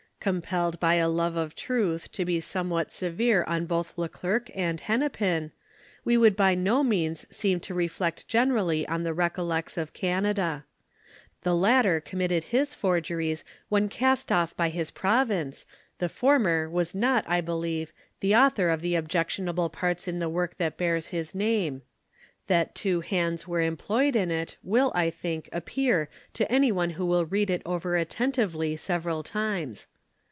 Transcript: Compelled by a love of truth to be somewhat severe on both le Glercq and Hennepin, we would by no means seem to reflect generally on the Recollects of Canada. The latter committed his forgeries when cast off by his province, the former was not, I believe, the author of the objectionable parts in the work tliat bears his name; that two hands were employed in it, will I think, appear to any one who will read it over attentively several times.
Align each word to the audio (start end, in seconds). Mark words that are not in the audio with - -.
Compelled 0.23 0.79
by 0.79 0.93
a 0.97 1.09
love 1.09 1.35
of 1.35 1.55
truth 1.55 2.11
to 2.11 2.23
be 2.23 2.39
somewhat 2.39 2.91
severe 2.91 3.43
on 3.45 3.65
both 3.65 3.97
le 3.97 4.07
Glercq 4.07 4.51
and 4.53 4.79
Hennepin, 4.81 5.51
we 6.05 6.15
would 6.15 6.35
by 6.35 6.53
no 6.53 6.83
means 6.83 7.25
seem 7.35 7.59
to 7.61 7.73
reflect 7.73 8.27
generally 8.27 8.87
on 8.87 9.01
the 9.01 9.15
Recollects 9.15 9.79
of 9.79 9.93
Canada. 9.93 10.63
The 11.41 11.55
latter 11.55 11.99
committed 11.99 12.43
his 12.43 12.75
forgeries 12.75 13.43
when 13.67 13.89
cast 13.89 14.31
off 14.31 14.55
by 14.55 14.69
his 14.69 14.91
province, 14.91 15.65
the 15.97 16.07
former 16.07 16.69
was 16.69 16.93
not, 16.93 17.25
I 17.27 17.41
believe, 17.41 17.91
the 18.19 18.35
author 18.35 18.69
of 18.69 18.81
the 18.83 18.93
objectionable 18.93 19.69
parts 19.71 20.07
in 20.07 20.19
the 20.19 20.29
work 20.29 20.59
tliat 20.59 20.77
bears 20.77 21.07
his 21.07 21.33
name; 21.33 21.81
that 22.45 22.75
two 22.75 23.01
hands 23.01 23.47
were 23.47 23.61
employed 23.61 24.15
in 24.15 24.29
it, 24.29 24.55
will 24.61 24.91
I 24.93 25.09
think, 25.09 25.49
appear 25.51 26.09
to 26.35 26.51
any 26.51 26.71
one 26.71 26.91
who 26.91 27.07
will 27.07 27.25
read 27.25 27.49
it 27.49 27.63
over 27.65 27.97
attentively 27.97 28.75
several 28.75 29.23
times. 29.23 29.87